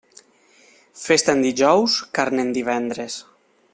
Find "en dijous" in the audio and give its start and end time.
1.37-1.99